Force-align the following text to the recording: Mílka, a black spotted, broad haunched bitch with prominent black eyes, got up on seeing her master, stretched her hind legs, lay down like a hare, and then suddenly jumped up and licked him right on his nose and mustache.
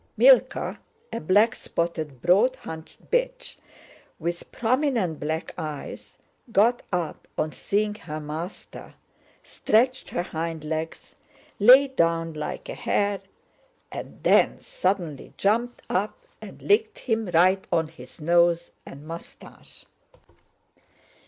Mílka, 0.17 0.79
a 1.13 1.19
black 1.19 1.53
spotted, 1.53 2.23
broad 2.23 2.55
haunched 2.55 3.11
bitch 3.11 3.57
with 4.17 4.51
prominent 4.51 5.19
black 5.19 5.53
eyes, 5.59 6.17
got 6.51 6.81
up 6.91 7.27
on 7.37 7.51
seeing 7.51 7.93
her 7.93 8.19
master, 8.19 8.95
stretched 9.43 10.09
her 10.09 10.23
hind 10.23 10.63
legs, 10.63 11.13
lay 11.59 11.87
down 11.87 12.33
like 12.33 12.67
a 12.67 12.73
hare, 12.73 13.21
and 13.91 14.23
then 14.23 14.59
suddenly 14.59 15.35
jumped 15.37 15.83
up 15.87 16.17
and 16.41 16.63
licked 16.63 16.97
him 16.97 17.29
right 17.35 17.67
on 17.71 17.87
his 17.87 18.19
nose 18.19 18.71
and 18.87 19.05
mustache. 19.05 19.85